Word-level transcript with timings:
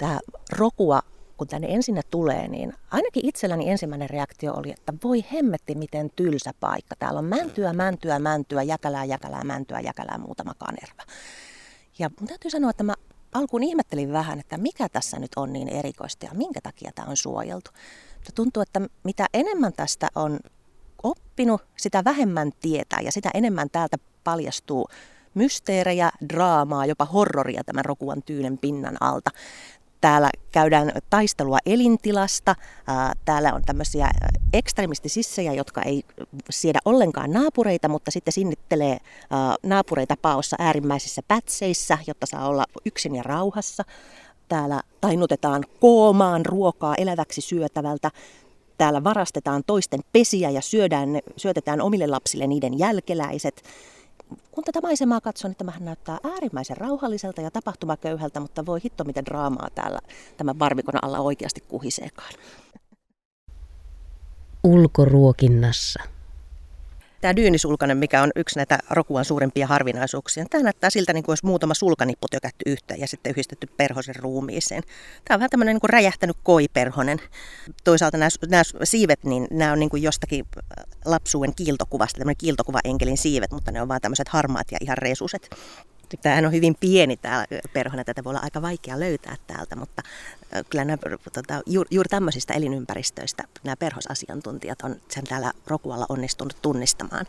tämä 0.00 0.20
rokua, 0.52 1.02
kun 1.36 1.46
tänne 1.46 1.68
ensinnä 1.70 2.02
tulee, 2.10 2.48
niin 2.48 2.72
ainakin 2.90 3.26
itselläni 3.26 3.70
ensimmäinen 3.70 4.10
reaktio 4.10 4.52
oli, 4.52 4.70
että 4.70 4.92
voi 5.04 5.24
hemmetti 5.32 5.74
miten 5.74 6.10
tylsä 6.16 6.50
paikka. 6.60 6.96
Täällä 6.98 7.18
on 7.18 7.24
mäntyä, 7.24 7.72
mäntyä, 7.72 8.18
mäntyä, 8.18 8.62
jäkälää, 8.62 9.04
jäkälää, 9.04 9.44
mäntyä, 9.44 9.80
jäkälää, 9.80 10.18
muutama 10.18 10.54
kanerva. 10.58 11.02
Ja 11.98 12.10
mun 12.20 12.28
täytyy 12.28 12.50
sanoa, 12.50 12.70
että 12.70 12.84
mä 12.84 12.94
alkuun 13.32 13.62
ihmettelin 13.62 14.12
vähän, 14.12 14.40
että 14.40 14.58
mikä 14.58 14.88
tässä 14.88 15.18
nyt 15.18 15.30
on 15.36 15.52
niin 15.52 15.68
erikoista 15.68 16.26
ja 16.26 16.34
minkä 16.34 16.60
takia 16.60 16.90
tämä 16.94 17.08
on 17.10 17.16
suojeltu. 17.16 17.70
Mutta 18.14 18.32
tuntuu, 18.34 18.62
että 18.62 18.80
mitä 19.04 19.26
enemmän 19.34 19.72
tästä 19.72 20.08
on 20.14 20.38
oppinut, 21.02 21.62
sitä 21.76 22.04
vähemmän 22.04 22.52
tietää 22.60 23.00
ja 23.00 23.12
sitä 23.12 23.30
enemmän 23.34 23.70
täältä 23.70 23.96
paljastuu 24.24 24.88
mysteerejä, 25.34 26.10
draamaa, 26.28 26.86
jopa 26.86 27.04
horroria 27.04 27.64
tämän 27.64 27.84
rokuan 27.84 28.22
tyynen 28.22 28.58
pinnan 28.58 28.96
alta. 29.00 29.30
Täällä 30.00 30.30
käydään 30.52 30.92
taistelua 31.10 31.58
elintilasta. 31.66 32.56
Täällä 33.24 33.54
on 33.54 33.62
tämmöisiä 33.62 34.10
ekstremistisissejä, 34.52 35.52
jotka 35.52 35.82
ei 35.82 36.02
siedä 36.50 36.78
ollenkaan 36.84 37.32
naapureita, 37.32 37.88
mutta 37.88 38.10
sitten 38.10 38.32
sinnittelee 38.32 38.98
naapureita 39.62 40.16
paossa 40.22 40.56
äärimmäisissä 40.58 41.22
pätseissä, 41.28 41.98
jotta 42.06 42.26
saa 42.26 42.48
olla 42.48 42.64
yksin 42.84 43.14
ja 43.14 43.22
rauhassa. 43.22 43.84
Täällä 44.48 44.82
tainutetaan 45.00 45.64
koomaan 45.80 46.46
ruokaa 46.46 46.94
eläväksi 46.94 47.40
syötävältä. 47.40 48.10
Täällä 48.78 49.04
varastetaan 49.04 49.62
toisten 49.66 50.00
pesiä 50.12 50.50
ja 50.50 50.60
syödään, 50.60 51.08
syötetään 51.36 51.80
omille 51.80 52.06
lapsille 52.06 52.46
niiden 52.46 52.78
jälkeläiset 52.78 53.62
kun 54.50 54.64
tätä 54.64 54.80
maisemaa 54.80 55.20
katson, 55.20 55.50
niin 55.50 55.56
tämähän 55.56 55.84
näyttää 55.84 56.18
äärimmäisen 56.24 56.76
rauhalliselta 56.76 57.40
ja 57.40 57.50
tapahtumaköyhältä, 57.50 58.40
mutta 58.40 58.66
voi 58.66 58.80
hitto 58.84 59.04
miten 59.04 59.24
draamaa 59.24 59.68
täällä 59.74 59.98
tämän 60.36 60.58
varvikon 60.58 61.04
alla 61.04 61.18
oikeasti 61.18 61.60
kuhiseekaan. 61.60 62.32
Ulkoruokinnassa. 64.64 66.02
Tämä 67.20 67.36
dyynisulkanen, 67.36 67.96
mikä 67.96 68.22
on 68.22 68.30
yksi 68.36 68.56
näitä 68.56 68.78
rokuan 68.90 69.24
suurimpia 69.24 69.66
harvinaisuuksia, 69.66 70.44
tämä 70.50 70.64
näyttää 70.64 70.90
siltä, 70.90 71.12
niin 71.12 71.24
kuin 71.24 71.32
olisi 71.32 71.46
muutama 71.46 71.74
sulkanippu 71.74 72.26
tökätty 72.30 72.62
yhteen 72.66 73.00
ja 73.00 73.08
sitten 73.08 73.30
yhdistetty 73.30 73.66
perhosen 73.76 74.16
ruumiiseen. 74.16 74.82
Tämä 75.24 75.34
on 75.34 75.38
vähän 75.40 75.50
tämmöinen 75.50 75.74
niin 75.74 75.80
kuin 75.80 75.90
räjähtänyt 75.90 76.36
koiperhonen. 76.42 77.18
Toisaalta 77.84 78.16
nämä, 78.16 78.28
nämä 78.48 78.62
siivet, 78.84 79.24
niin 79.24 79.46
nämä 79.50 79.72
on 79.72 79.78
niin 79.78 79.90
kuin 79.90 80.02
jostakin 80.02 80.46
lapsuuden 81.04 81.54
kiiltokuvasta, 81.54 82.18
tämmöinen 82.18 82.36
kiiltokuva 82.36 82.80
enkelin 82.84 83.18
siivet, 83.18 83.52
mutta 83.52 83.72
ne 83.72 83.82
on 83.82 83.88
vaan 83.88 84.00
tämmöiset 84.00 84.28
harmaat 84.28 84.66
ja 84.72 84.78
ihan 84.80 84.98
resuset. 84.98 85.50
Tämähän 86.16 86.46
on 86.46 86.52
hyvin 86.52 86.76
pieni 86.80 87.16
tämä 87.16 87.44
perhonen, 87.72 88.04
tätä 88.04 88.24
voi 88.24 88.30
olla 88.30 88.40
aika 88.42 88.62
vaikea 88.62 89.00
löytää 89.00 89.36
täältä, 89.46 89.76
mutta 89.76 90.02
kyllä 90.70 90.84
nämä, 90.84 90.98
tota, 91.32 91.62
juuri, 91.90 92.08
tämmöisistä 92.10 92.54
elinympäristöistä 92.54 93.44
nämä 93.64 93.76
perhosasiantuntijat 93.76 94.82
on 94.82 94.96
sen 95.08 95.24
täällä 95.24 95.52
Rokualla 95.66 96.06
onnistunut 96.08 96.56
tunnistamaan. 96.62 97.26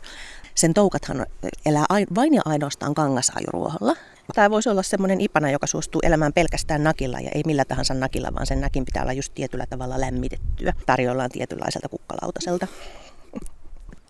Sen 0.54 0.74
toukathan 0.74 1.26
elää 1.66 1.84
vain 2.14 2.34
ja 2.34 2.42
ainoastaan 2.44 2.94
kangasajuruoholla. 2.94 3.96
Tämä 4.34 4.50
voisi 4.50 4.68
olla 4.68 4.82
semmoinen 4.82 5.20
ipana, 5.20 5.50
joka 5.50 5.66
suostuu 5.66 6.00
elämään 6.04 6.32
pelkästään 6.32 6.84
nakilla 6.84 7.20
ja 7.20 7.30
ei 7.34 7.42
millä 7.46 7.64
tahansa 7.64 7.94
nakilla, 7.94 8.34
vaan 8.34 8.46
sen 8.46 8.60
nakin 8.60 8.84
pitää 8.84 9.02
olla 9.02 9.12
just 9.12 9.34
tietyllä 9.34 9.66
tavalla 9.70 10.00
lämmitettyä. 10.00 10.72
Tarjollaan 10.86 11.30
tietynlaiselta 11.30 11.88
kukkalautaselta. 11.88 12.66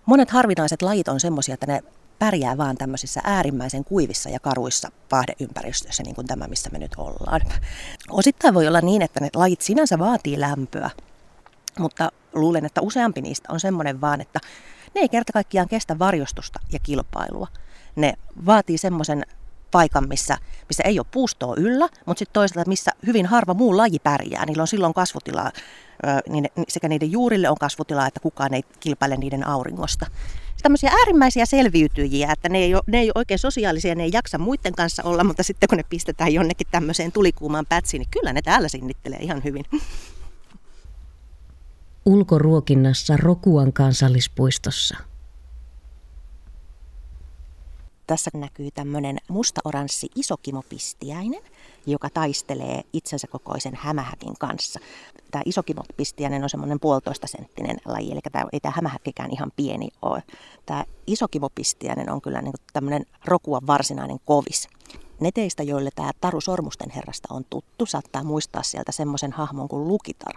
Monet 0.07 0.31
harvinaiset 0.31 0.83
lajit 0.83 1.09
on 1.09 1.21
semmoisia, 1.21 1.55
että 1.55 1.67
ne 1.67 1.83
pärjää 2.19 2.57
vaan 2.57 2.77
tämmöisissä 2.77 3.21
äärimmäisen 3.25 3.85
kuivissa 3.85 4.29
ja 4.29 4.41
karuissa 4.41 4.89
vahdeympäristöissä, 5.13 6.03
niin 6.03 6.15
kuin 6.15 6.27
tämä, 6.27 6.47
missä 6.49 6.71
me 6.73 6.79
nyt 6.79 6.95
ollaan. 6.97 7.41
Osittain 8.11 8.55
voi 8.55 8.69
olla 8.69 8.81
niin, 8.81 9.03
että 9.03 9.21
ne 9.21 9.29
lajit 9.35 9.61
sinänsä 9.61 9.99
vaatii 9.99 10.41
lämpöä, 10.41 10.91
mutta 11.79 12.13
luulen, 12.33 12.65
että 12.65 12.81
useampi 12.81 13.21
niistä 13.21 13.53
on 13.53 13.61
semmoinen 13.61 14.01
vaan, 14.01 14.21
että 14.21 14.41
ne 14.95 15.01
ei 15.01 15.09
kerta 15.09 15.33
kaikkiaan 15.33 15.69
kestä 15.69 15.99
varjostusta 15.99 16.61
ja 16.73 16.79
kilpailua. 16.83 17.49
Ne 17.97 18.15
vaatii 18.47 18.79
semmoisen 18.79 19.27
paikan, 19.73 20.09
missä, 20.09 20.39
missä 20.69 20.83
ei 20.87 20.99
ole 20.99 21.07
puustoa 21.11 21.55
yllä, 21.59 21.89
mutta 22.07 22.19
sitten 22.19 22.33
toisaalta, 22.33 22.69
missä 22.69 22.91
hyvin 23.07 23.27
harva 23.27 23.55
muu 23.55 23.77
laji 23.77 23.99
pärjää. 23.99 24.47
Niillä 24.47 24.63
on 24.63 24.69
silloin 24.69 24.95
kasvutilaa, 24.95 25.51
sekä 26.69 26.89
niiden 26.89 27.13
juurille 27.13 27.49
on 27.49 27.59
kasvutilaa, 27.61 28.07
että 28.07 28.21
kukaan 28.21 28.55
ei 28.55 28.63
kilpaile 28.81 29.17
niiden 29.17 29.47
auringosta 29.47 30.07
tämmöisiä 30.63 30.91
äärimmäisiä 30.91 31.47
selviytyjiä, 31.47 32.33
että 32.33 32.49
ne 32.49 32.59
ei, 32.59 32.75
ole, 32.75 32.83
ne 32.87 33.01
ei 33.01 33.07
ole 33.07 33.13
oikein 33.15 33.39
sosiaalisia, 33.39 33.95
ne 33.95 34.03
ei 34.03 34.11
jaksa 34.13 34.39
muiden 34.39 34.75
kanssa 34.75 35.03
olla, 35.03 35.25
mutta 35.25 35.43
sitten 35.43 35.69
kun 35.69 35.79
ne 35.79 35.85
pistetään 35.89 36.35
jonnekin 36.35 36.67
tämmöiseen 36.71 37.13
tulikuumaan 37.13 37.67
pätsiin, 37.67 38.01
niin 38.01 38.11
kyllä 38.11 38.33
ne 38.33 38.43
täällä 38.43 38.69
sinnittelee 38.69 39.19
ihan 39.19 39.45
hyvin. 39.45 39.65
Ulkoruokinnassa 42.05 43.17
Rokuan 43.17 43.73
kansallispuistossa. 43.73 44.97
Tässä 48.07 48.31
näkyy 48.35 48.71
tämmöinen 48.71 49.19
musta-oranssi 49.29 50.09
isokimopistiäinen, 50.15 51.43
joka 51.87 52.11
taistelee 52.11 52.83
itsensä 52.93 53.27
kokoisen 53.27 53.75
hämähäkin 53.75 54.35
kanssa. 54.39 54.81
Tämä 55.31 55.43
isokimopistiäinen 55.47 56.43
on 56.43 56.51
semmoinen 56.51 56.81
puolitoista 56.81 57.27
senttinen 57.27 57.77
laji, 57.85 58.13
eli 58.13 58.21
tämä, 58.33 58.45
ei 58.53 58.61
tämä 58.61 58.73
hämähäkkikään 58.77 59.31
ihan 59.31 59.53
pieni 59.57 59.89
ole. 60.03 60.23
Tämä 60.67 60.85
isokimopistiäinen 61.07 62.11
on 62.11 62.21
kyllä 62.21 62.43
niin 62.43 62.55
tämmöinen 62.73 63.07
rokuan 63.25 63.67
varsinainen 63.67 64.19
kovis. 64.25 64.69
Ne 65.21 65.31
teistä, 65.33 65.63
joille 65.63 65.91
tämä 65.95 66.11
Taru 66.21 66.41
Sormusten 66.41 66.91
herrasta 66.91 67.35
on 67.35 67.45
tuttu, 67.51 67.87
saattaa 67.87 68.25
muistaa 68.25 68.63
sieltä 68.63 68.93
semmoisen 68.93 69.33
hahmon 69.33 69.69
kuin 69.69 69.89
Lukitar. 69.89 70.35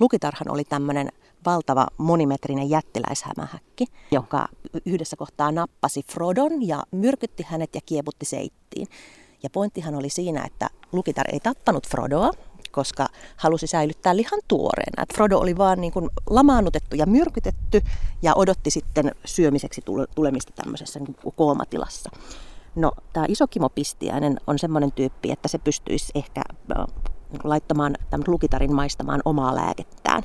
Lukitarhan 0.00 0.50
oli 0.50 0.64
tämmöinen 0.64 1.12
valtava 1.46 1.86
monimetrinen 1.98 2.70
jättiläishämähäkki, 2.70 3.84
joka 4.10 4.48
yhdessä 4.86 5.16
kohtaa 5.16 5.52
nappasi 5.52 6.02
Frodon 6.12 6.68
ja 6.68 6.82
myrkytti 6.90 7.46
hänet 7.48 7.74
ja 7.74 7.80
kieputti 7.86 8.26
seittiin. 8.26 8.86
Ja 9.42 9.50
pointtihan 9.50 9.94
oli 9.94 10.10
siinä, 10.10 10.42
että 10.46 10.68
Lukitar 10.92 11.26
ei 11.32 11.40
tappanut 11.40 11.88
Frodoa, 11.88 12.30
koska 12.70 13.08
halusi 13.36 13.66
säilyttää 13.66 14.16
lihan 14.16 14.40
tuoreena. 14.48 15.02
Että 15.02 15.14
Frodo 15.14 15.38
oli 15.38 15.56
vaan 15.56 15.80
niin 15.80 15.92
kuin 15.92 16.10
lamaannutettu 16.30 16.96
ja 16.96 17.06
myrkytetty 17.06 17.82
ja 18.22 18.34
odotti 18.34 18.70
sitten 18.70 19.14
syömiseksi 19.24 19.82
tulemista 20.14 20.52
tämmöisessä 20.52 21.00
niin 21.00 21.14
kuin 21.22 21.34
koomatilassa. 21.34 22.10
No, 22.74 22.92
tämä 23.12 23.26
isokimopistiäinen 23.28 24.40
on 24.46 24.58
semmoinen 24.58 24.92
tyyppi, 24.92 25.30
että 25.30 25.48
se 25.48 25.58
pystyisi 25.58 26.12
ehkä 26.14 26.42
laittamaan 27.44 27.96
tämän 28.10 28.24
lukitarin 28.26 28.74
maistamaan 28.74 29.22
omaa 29.24 29.54
lääkettään. 29.54 30.22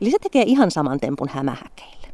Eli 0.00 0.10
se 0.10 0.18
tekee 0.22 0.42
ihan 0.46 0.70
saman 0.70 1.00
tempun 1.00 1.28
hämähäkeille. 1.28 2.08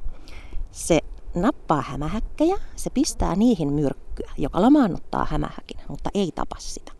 Se 0.70 1.00
nappaa 1.34 1.82
hämähäkkejä, 1.82 2.56
se 2.76 2.90
pistää 2.90 3.36
niihin 3.36 3.72
myrkkyä, 3.72 4.30
joka 4.38 4.62
lamaannuttaa 4.62 5.26
hämähäkin, 5.30 5.80
mutta 5.88 6.10
ei 6.14 6.32
tapa 6.34 6.56
sitä. 6.58 6.92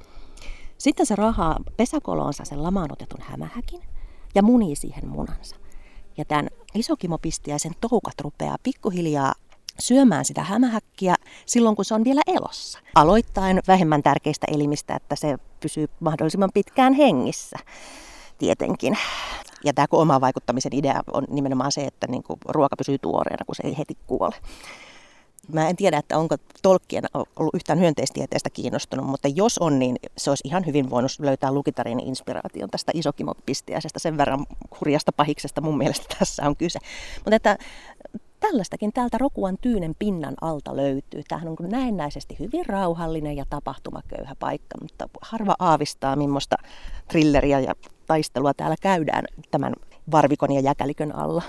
Sitten 0.79 1.07
se 1.07 1.17
rahaa 1.17 1.57
pesäkoloonsa 1.77 2.45
sen 2.45 2.63
lamaannutetun 2.63 3.21
hämähäkin 3.23 3.81
ja 4.35 4.43
munii 4.43 4.77
siihen 4.77 5.09
munansa. 5.09 5.57
Ja 6.17 6.25
tämän 6.25 6.49
isokimopistiäisen 6.75 7.73
toukat 7.81 8.21
rupeaa 8.21 8.57
pikkuhiljaa 8.63 9.33
syömään 9.79 10.25
sitä 10.25 10.43
hämähäkkiä 10.43 11.15
silloin, 11.47 11.77
kun 11.77 11.85
se 11.85 11.95
on 11.95 12.05
vielä 12.05 12.21
elossa. 12.27 12.79
Aloittaen 12.95 13.61
vähemmän 13.69 14.03
tärkeistä 14.03 14.47
elimistä, 14.51 14.95
että 14.97 15.17
se 15.17 15.39
pysyy 15.61 15.87
mahdollisimman 16.01 16.51
pitkään 16.55 16.93
hengissä 16.93 17.57
tietenkin. 18.41 18.99
Ja 19.65 19.73
tämä 19.73 19.87
oma 19.91 20.21
vaikuttamisen 20.21 20.75
idea 20.75 21.01
on 21.13 21.25
nimenomaan 21.31 21.73
se, 21.73 21.85
että 21.85 22.07
niin 22.07 22.23
kuin 22.23 22.39
ruoka 22.49 22.77
pysyy 22.77 22.99
tuoreena, 22.99 23.45
kun 23.45 23.55
se 23.55 23.63
ei 23.67 23.79
heti 23.79 23.97
kuole. 24.07 24.35
Mä 25.53 25.69
en 25.69 25.77
tiedä, 25.77 25.99
että 25.99 26.19
onko 26.19 26.37
Tolkien 26.63 27.05
ollut 27.15 27.55
yhtään 27.55 27.81
hyönteistieteestä 27.81 28.51
kiinnostunut, 28.51 29.07
mutta 29.07 29.29
jos 29.29 29.59
on, 29.59 29.79
niin 29.79 29.97
se 30.19 30.31
olisi 30.31 30.49
ihan 30.49 30.67
hyvin 30.67 30.91
voinut 30.91 31.11
löytää 31.19 31.53
Lukitarin 31.53 32.01
inspiraation 32.01 32.71
tästä 32.71 32.93
isokimopistiäisestä. 32.95 33.99
Sen 33.99 34.17
verran 34.17 34.47
hurjasta 34.81 35.13
pahiksesta 35.13 35.61
mun 35.61 35.79
mielestä 35.79 36.17
tässä 36.19 36.47
on 36.47 36.57
kyse. 36.57 36.79
Mutta 37.17 37.37
että 37.37 37.59
tällaistakin 38.41 38.93
täältä 38.93 39.19
Rokuan 39.19 39.59
tyynen 39.61 39.95
pinnan 39.99 40.35
alta 40.41 40.77
löytyy. 40.77 41.23
Tämähän 41.29 41.49
on 41.49 41.57
näennäisesti 41.61 42.37
hyvin 42.39 42.67
rauhallinen 42.67 43.37
ja 43.37 43.45
tapahtumaköyhä 43.51 44.35
paikka, 44.39 44.79
mutta 44.81 45.09
harva 45.23 45.57
aavistaa, 45.59 46.17
millaista 46.17 46.57
thrilleria 47.09 47.61
ja 47.61 47.75
taistelua 48.07 48.55
täällä 48.55 48.77
käydään 48.81 49.25
tämän 49.51 49.73
varvikon 50.11 50.53
ja 50.53 50.61
jäkälikön 50.61 51.17
alla. 51.17 51.43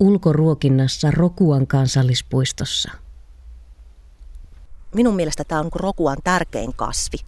Ulkoruokinnassa 0.00 1.10
Rokuan 1.10 1.66
kansallispuistossa. 1.66 2.90
Minun 4.94 5.16
mielestä 5.16 5.44
tämä 5.44 5.60
on 5.60 5.68
Rokuan 5.74 6.16
tärkein 6.24 6.74
kasvi. 6.74 7.18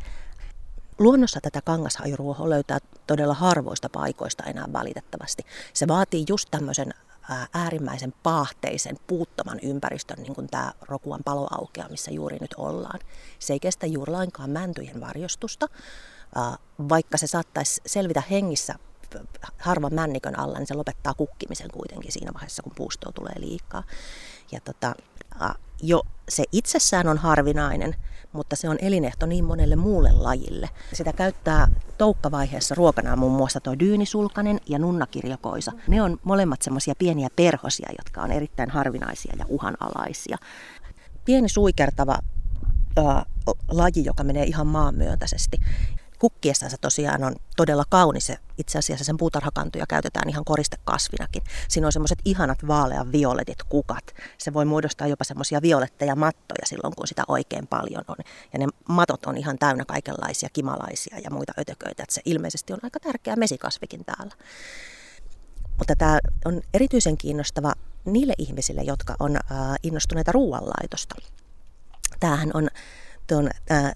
Luonnossa 1.00 1.41
tätä 1.41 1.61
kangashajuruohoa 1.62 2.50
löytää 2.50 2.79
todella 3.06 3.35
harvoista 3.35 3.88
paikoista 3.88 4.44
enää 4.44 4.67
valitettavasti. 4.73 5.43
Se 5.73 5.88
vaatii 5.88 6.25
just 6.29 6.49
tämmöisen 6.50 6.94
äärimmäisen 7.55 8.14
paahteisen, 8.23 8.97
puuttoman 9.06 9.58
ympäristön, 9.62 10.23
niin 10.23 10.35
kuin 10.35 10.47
tämä 10.47 10.73
Rokuan 10.81 11.20
paloaukea, 11.25 11.88
missä 11.88 12.11
juuri 12.11 12.38
nyt 12.41 12.55
ollaan. 12.56 13.00
Se 13.38 13.52
ei 13.52 13.61
kestä 13.61 13.87
juuri 13.87 14.12
lainkaan 14.12 14.50
mäntyjen 14.50 15.00
varjostusta, 15.00 15.67
vaikka 16.88 17.19
se 17.19 17.26
saattaisi 17.26 17.81
selvitä 17.87 18.23
hengissä 18.31 18.75
harvan 19.58 19.94
männikön 19.94 20.38
alla, 20.38 20.58
niin 20.58 20.67
se 20.67 20.75
lopettaa 20.75 21.14
kukkimisen 21.14 21.70
kuitenkin 21.70 22.12
siinä 22.12 22.35
vaiheessa, 22.35 22.62
kun 22.62 22.73
puustoa 22.76 23.12
tulee 23.12 23.35
liikaa. 23.37 23.82
Ja 24.52 24.61
tota, 24.61 24.94
jo 25.82 26.02
se 26.28 26.44
itsessään 26.52 27.08
on 27.08 27.18
harvinainen, 27.18 27.94
mutta 28.32 28.56
se 28.56 28.68
on 28.68 28.78
elinehto 28.80 29.26
niin 29.26 29.44
monelle 29.44 29.76
muulle 29.76 30.12
lajille. 30.12 30.70
Sitä 30.92 31.12
käyttää 31.12 31.68
toukkavaiheessa 31.98 32.74
ruokana 32.74 33.16
muun 33.16 33.32
muassa 33.32 33.60
tuo 33.60 33.78
dyynisulkanen 33.78 34.60
ja 34.68 34.78
nunnakirjokoisa. 34.78 35.72
Ne 35.88 36.02
on 36.02 36.18
molemmat 36.24 36.62
semmoisia 36.62 36.94
pieniä 36.98 37.28
perhosia, 37.36 37.88
jotka 37.98 38.22
on 38.22 38.32
erittäin 38.32 38.70
harvinaisia 38.70 39.34
ja 39.38 39.44
uhanalaisia. 39.48 40.36
Pieni 41.24 41.48
suikertava 41.48 42.18
ää, 42.96 43.24
laji, 43.70 44.04
joka 44.04 44.24
menee 44.24 44.44
ihan 44.44 44.66
maanmyöntäisesti 44.66 45.56
kukkiessansa 46.20 46.76
tosiaan 46.81 47.25
on 47.25 47.34
todella 47.56 47.84
kaunis. 47.88 48.32
Itse 48.58 48.78
asiassa 48.78 49.05
sen 49.05 49.17
puutarhakantoja 49.17 49.87
käytetään 49.88 50.28
ihan 50.28 50.44
koristekasvinakin. 50.44 51.43
Siinä 51.69 51.87
on 51.87 51.93
semmoiset 51.93 52.19
ihanat 52.25 52.58
vaalean 52.69 53.12
violetit 53.12 53.62
kukat. 53.62 54.14
Se 54.38 54.52
voi 54.52 54.64
muodostaa 54.64 55.06
jopa 55.06 55.25
semmoisia 55.25 55.62
violetteja 55.62 56.17
mattoja 56.17 56.67
silloin, 56.67 56.94
kun 56.96 57.06
sitä 57.06 57.22
oikein 57.28 57.67
paljon 57.67 58.05
on. 58.08 58.17
Ja 58.52 58.58
ne 58.58 58.67
matot 58.88 59.26
on 59.26 59.37
ihan 59.37 59.58
täynnä 59.58 59.84
kaikenlaisia 59.84 60.49
kimalaisia 60.52 61.19
ja 61.25 61.31
muita 61.31 61.52
ötököitä. 61.58 62.02
Että 62.02 62.14
se 62.14 62.23
ilmeisesti 62.25 62.73
on 62.73 62.78
aika 62.82 63.00
tärkeä 63.00 63.37
mesikasvikin 63.37 64.05
täällä. 64.05 64.34
Mutta 65.78 65.96
tämä 65.96 66.19
on 66.44 66.61
erityisen 66.75 67.16
kiinnostava 67.16 67.73
niille 68.05 68.34
ihmisille, 68.38 68.82
jotka 68.82 69.16
on 69.20 69.37
innostuneita 69.82 70.32
ruoanlaitosta. 70.32 71.14
Tämähän 72.20 72.50
on 72.55 72.69
tuon 73.26 73.50
äh, 73.70 73.93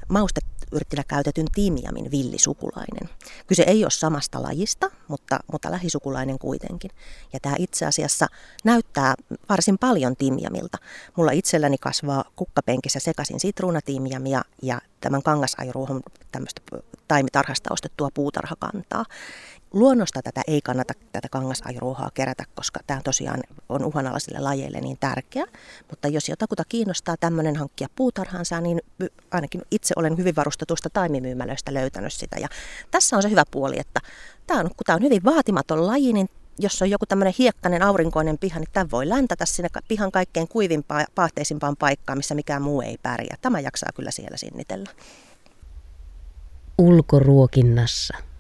mausteyrtillä 0.75 1.05
käytetyn 1.09 1.47
tiimiamin 1.55 2.11
villisukulainen. 2.11 3.09
Kyse 3.47 3.62
ei 3.62 3.85
ole 3.85 3.91
samasta 3.91 4.43
lajista, 4.43 4.91
mutta, 5.09 5.38
mutta 5.53 5.71
lähisukulainen 5.71 6.38
kuitenkin. 6.38 6.91
Ja 7.32 7.41
tämä 7.41 7.55
itse 7.59 7.87
asiassa 7.87 8.26
näyttää 8.65 9.15
varsin 9.49 9.79
paljon 9.79 10.17
timjamilta. 10.17 10.79
Mulla 11.17 11.31
itselläni 11.31 11.79
kasvaa 11.79 12.25
kukkapenkissä 12.37 13.00
sekaisin 13.00 13.41
sitruunatiimiamia 13.41 14.43
ja 14.62 14.81
tämän 15.00 15.23
kangasairuuhon 15.23 16.03
tämmöistä 16.32 16.61
taimitarhasta 17.09 17.73
ostettua 17.73 18.09
puutarhakantaa. 18.15 19.05
Luonnosta 19.75 20.23
tätä 20.23 20.43
ei 20.47 20.61
kannata 20.61 20.94
tätä 21.12 21.29
kangasairuuhaa 21.29 22.11
kerätä, 22.15 22.44
koska 22.55 22.81
tämä 22.87 23.00
tosiaan 23.05 23.41
on 23.69 23.85
uhanalaisille 23.85 24.38
lajeille 24.38 24.81
niin 24.81 24.97
tärkeä. 25.00 25.44
Mutta 25.91 26.09
jos 26.09 26.29
jotakuta 26.29 26.62
kiinnostaa 26.69 27.17
tämmöinen 27.21 27.56
hankkia 27.56 27.88
puutarhansa, 27.97 28.61
niin 28.61 28.81
ainakin 29.31 29.62
itse 29.71 29.94
olen 29.97 30.17
hyvin 30.17 30.37
varustetusta 30.37 30.91
taimimyymälöistä 30.91 31.75
löytänyt 31.75 32.12
sitä. 32.12 32.38
Ja 32.38 32.49
tässä 32.91 33.17
on 33.17 33.23
se 33.23 33.31
hyvä 33.31 33.43
puoli, 33.50 33.79
että 33.79 34.00
tämä 34.47 34.61
on, 34.61 34.67
kun 34.67 34.85
tämä 34.87 34.97
on 34.97 35.03
hyvin 35.03 35.25
vaatimaton 35.25 35.87
laji, 35.87 36.12
niin 36.12 36.29
jos 36.59 36.82
on 36.82 36.91
joku 36.91 37.06
tämmöinen 37.06 37.35
hiekkainen 37.38 37.82
aurinkoinen 37.82 38.38
piha, 38.38 38.61
niin 38.61 38.70
tämä 38.73 38.91
voi 38.91 39.09
läntätä 39.09 39.47
sinne 39.47 39.69
pihan 39.88 40.12
kaikkein 40.12 40.49
kuivimpaan, 40.49 41.06
paahteisimpaan 41.15 41.77
paikkaan, 41.77 42.19
missä 42.19 42.35
mikään 42.35 42.62
muu 42.62 42.81
ei 42.81 42.99
pärjää. 43.03 43.37
Tämä 43.41 43.61
jaksaa 43.61 43.91
kyllä 43.94 44.11
siellä 44.11 44.37
sinnitellä. 44.37 44.91
Ulkoruokinnassa. 46.79 48.33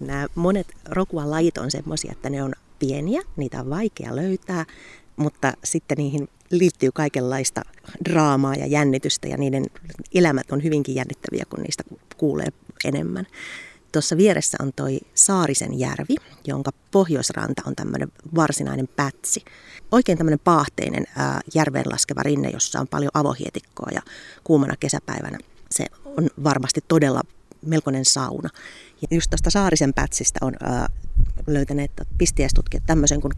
Nämä 0.00 0.26
monet 0.34 0.66
rokuan 0.88 1.30
lajit 1.30 1.58
on 1.58 1.70
semmoisia, 1.70 2.12
että 2.12 2.30
ne 2.30 2.42
on 2.42 2.52
pieniä, 2.78 3.22
niitä 3.36 3.60
on 3.60 3.70
vaikea 3.70 4.16
löytää, 4.16 4.66
mutta 5.16 5.52
sitten 5.64 5.96
niihin 5.98 6.28
liittyy 6.50 6.90
kaikenlaista 6.94 7.62
draamaa 8.04 8.54
ja 8.54 8.66
jännitystä 8.66 9.28
ja 9.28 9.36
niiden 9.36 9.64
elämät 10.14 10.52
on 10.52 10.62
hyvinkin 10.64 10.94
jännittäviä, 10.94 11.44
kun 11.50 11.62
niistä 11.62 11.82
kuulee 12.16 12.48
enemmän. 12.84 13.26
Tuossa 13.92 14.16
vieressä 14.16 14.58
on 14.60 14.72
toi 14.76 15.00
Saarisen 15.14 15.78
järvi, 15.78 16.14
jonka 16.46 16.70
pohjoisranta 16.90 17.62
on 17.66 17.76
tämmöinen 17.76 18.08
varsinainen 18.34 18.88
pätsi. 18.96 19.44
Oikein 19.92 20.18
tämmöinen 20.18 20.40
paahteinen 20.44 21.06
ää, 21.16 21.40
järveen 21.54 21.86
laskeva 21.92 22.22
rinne, 22.22 22.50
jossa 22.50 22.80
on 22.80 22.88
paljon 22.88 23.10
avohietikkoa 23.14 23.88
ja 23.94 24.02
kuumana 24.44 24.74
kesäpäivänä 24.80 25.38
se 25.70 25.86
on 26.04 26.30
varmasti 26.44 26.80
todella 26.88 27.20
melkoinen 27.66 28.04
sauna. 28.04 28.50
Ja 29.02 29.08
just 29.10 29.30
tuosta 29.30 29.50
Saarisen 29.50 29.94
pätsistä 29.94 30.38
on 30.42 30.54
ää, 30.60 30.88
löytäneet 31.46 31.92
pistiäistutkijat 32.18 32.84
tämmöisen 32.86 33.20
kuin 33.20 33.32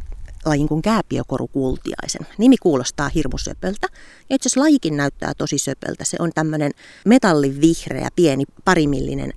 lajin 0.45 0.69
kuin 0.69 0.83
kääpiokorukultiaisen. 0.83 2.27
Nimi 2.39 2.57
kuulostaa 2.57 3.09
hirmu 3.09 3.39
söpöltä. 3.39 3.87
Ja 4.31 4.37
itse 4.37 4.49
asiassa 4.49 4.61
lajikin 4.61 4.97
näyttää 4.97 5.33
tosi 5.39 5.59
söpöltä. 5.59 6.05
Se 6.05 6.17
on 6.21 6.31
tämmöinen 6.35 6.73
metallivihreä, 7.07 8.09
pieni, 8.17 8.45
parimillinen 8.65 9.33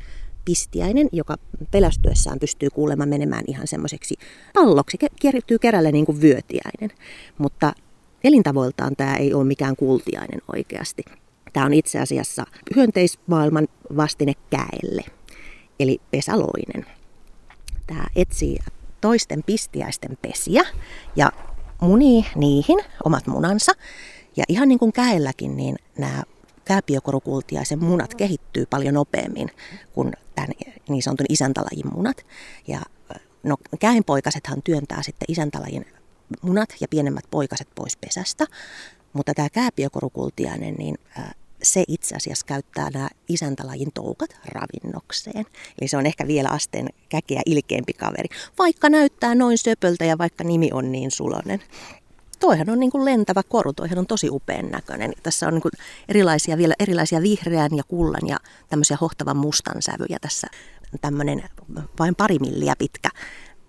pistiäinen, 0.46 1.10
joka 1.12 1.36
pelästyessään 1.72 2.40
pystyy 2.40 2.70
kuulemma 2.70 3.06
menemään 3.06 3.44
ihan 3.48 3.68
semmoiseksi 3.68 4.16
palloksi, 4.54 4.98
kiertyy 5.20 5.60
kerälle 5.60 5.92
niin 5.92 6.06
kuin 6.06 6.22
vyötiäinen. 6.22 6.98
Mutta 7.38 7.74
elintavoiltaan 8.24 8.96
tämä 8.96 9.16
ei 9.16 9.34
ole 9.34 9.44
mikään 9.44 9.76
kultiainen 9.76 10.42
oikeasti. 10.56 11.04
Tämä 11.54 11.66
on 11.66 11.74
itse 11.74 12.00
asiassa 12.00 12.46
hyönteismaailman 12.76 13.68
vastine 13.98 14.34
käelle, 14.50 15.04
eli 15.84 16.02
pesäloinen. 16.12 16.86
Tämä 17.88 18.06
etsii 18.16 18.60
toisten 19.02 19.44
pistiäisten 19.46 20.18
pesiä 20.22 20.64
ja 21.16 21.32
munii 21.82 22.26
niihin 22.36 22.80
omat 23.06 23.28
munansa. 23.28 23.72
Ja 24.38 24.44
ihan 24.48 24.68
niin 24.68 24.80
kuin 24.80 24.94
käelläkin, 24.94 25.58
niin 25.58 25.76
nämä 25.98 26.24
kääpiokorukultiaisen 26.66 27.84
munat 27.84 28.16
kehittyy 28.16 28.66
paljon 28.66 28.94
nopeammin 28.94 29.50
kuin 29.94 30.12
tämän 30.36 30.50
niin 30.90 31.04
sanotun 31.04 31.26
isäntälajin 31.30 31.94
munat. 31.94 32.26
Ja 32.68 32.82
no, 33.44 33.58
käenpoikasethan 33.80 34.64
työntää 34.64 35.04
sitten 35.04 35.26
isäntälajin 35.28 35.86
munat 36.42 36.70
ja 36.82 36.88
pienemmät 36.88 37.24
poikaset 37.32 37.68
pois 37.76 37.98
pesästä. 37.98 38.46
Mutta 39.14 39.34
tämä 39.34 39.50
kääpiokorukultiainen, 39.50 40.74
niin 40.74 40.98
se 41.64 41.84
itse 41.88 42.16
asiassa 42.16 42.46
käyttää 42.46 42.90
nämä 42.90 43.10
isäntälajin 43.30 43.92
toukat 43.94 44.30
ravinnokseen. 44.46 45.46
Eli 45.82 45.88
se 45.88 45.98
on 45.98 46.06
ehkä 46.06 46.28
vielä 46.28 46.50
asteen 46.50 46.90
käkeä 47.10 47.42
ilkeämpi 47.46 47.94
kaveri, 47.94 48.30
vaikka 48.60 48.90
näyttää 48.90 49.36
noin 49.36 49.58
söpöltä 49.58 50.06
ja 50.06 50.18
vaikka 50.18 50.44
nimi 50.44 50.70
on 50.74 50.92
niin 50.92 51.12
sulonen. 51.12 51.60
Toihan 52.40 52.70
on 52.70 52.80
niin 52.80 52.92
kuin 52.92 53.06
lentävä 53.06 53.44
koru, 53.44 53.74
toihan 53.74 53.98
on 53.98 54.08
tosi 54.08 54.30
upean 54.30 54.72
näköinen. 54.72 55.14
Tässä 55.24 55.48
on 55.48 55.54
niin 55.54 55.62
kuin 55.62 55.72
erilaisia, 56.10 56.58
vielä 56.58 56.74
erilaisia 56.80 57.22
vihreän 57.22 57.78
ja 57.78 57.84
kullan 57.84 58.28
ja 58.28 58.38
tämmöisiä 58.70 58.98
hohtavan 59.02 59.38
mustan 59.38 59.82
sävyjä 59.82 60.18
tässä. 60.22 60.48
Tämmöinen 61.02 61.44
vain 62.00 62.16
pari 62.16 62.40
milliä 62.40 62.74
pitkä 62.80 63.10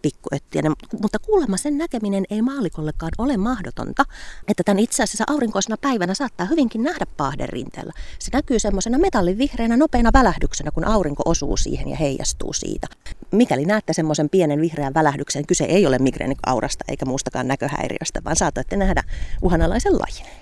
pikkuöttiä. 0.05 0.63
Mutta 1.03 1.19
kuulemma 1.19 1.57
sen 1.57 1.79
näkeminen 1.79 2.25
ei 2.31 2.43
maalikollekaan 2.43 3.13
ole 3.19 3.37
mahdotonta, 3.37 4.05
että 4.49 4.63
tämän 4.63 4.79
itse 4.79 5.03
asiassa 5.03 5.25
aurinkoisena 5.27 5.77
päivänä 5.77 6.15
saattaa 6.15 6.47
hyvinkin 6.47 6.83
nähdä 6.83 7.07
pahden 7.17 7.49
rinteellä. 7.49 7.93
Se 8.19 8.31
näkyy 8.33 8.59
semmoisena 8.59 8.99
metallivihreänä 8.99 9.77
nopeana 9.77 10.11
välähdyksenä, 10.13 10.71
kun 10.71 10.85
aurinko 10.85 11.23
osuu 11.27 11.57
siihen 11.57 11.89
ja 11.89 11.97
heijastuu 11.97 12.53
siitä. 12.53 12.87
Mikäli 13.31 13.65
näette 13.65 13.93
semmoisen 13.93 14.31
pienen 14.31 14.61
vihreän 14.61 14.95
välähdyksen, 14.95 15.47
kyse 15.47 15.65
ei 15.65 15.87
ole 15.87 15.99
migreenikaurasta 15.99 16.85
eikä 16.89 17.05
muustakaan 17.05 17.49
näköhäiriöstä, 17.49 18.25
vaan 18.25 18.37
saatatte 18.37 18.77
nähdä 18.77 19.03
uhanalaisen 19.43 19.93
lajin. 19.93 20.35